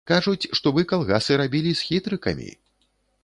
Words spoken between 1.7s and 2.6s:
з хітрыкамі.